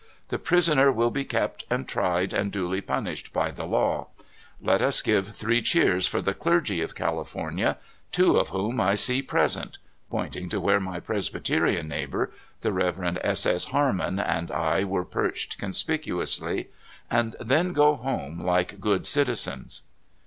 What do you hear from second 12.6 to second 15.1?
the Rev. S. S. Harmon, and I were